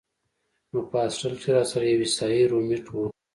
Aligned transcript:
نو 0.71 0.79
پۀ 0.89 0.97
هاسټل 1.03 1.33
کښې 1.41 1.51
راسره 1.55 1.83
يو 1.91 2.01
عيسائي 2.05 2.41
رومېټ 2.51 2.85
وۀ 2.93 3.03